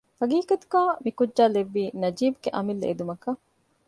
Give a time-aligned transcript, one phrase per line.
[0.19, 3.39] ހަޤީޤަތުގައި މިކުއްޖާ ލެއްވީ ނަޖީބުގެ އަމިއްލަ އެދުމަކަށް